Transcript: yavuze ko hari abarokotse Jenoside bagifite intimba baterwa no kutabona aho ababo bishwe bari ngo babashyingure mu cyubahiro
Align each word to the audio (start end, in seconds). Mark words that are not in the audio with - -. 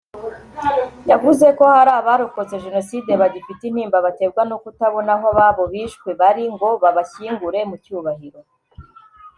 yavuze 1.09 1.45
ko 1.57 1.63
hari 1.73 1.91
abarokotse 1.99 2.61
Jenoside 2.65 3.11
bagifite 3.21 3.61
intimba 3.65 4.05
baterwa 4.05 4.41
no 4.49 4.57
kutabona 4.63 5.11
aho 5.15 5.25
ababo 5.31 5.63
bishwe 5.73 6.09
bari 6.21 6.43
ngo 6.53 6.67
babashyingure 6.83 7.59
mu 7.69 7.75
cyubahiro 7.83 8.41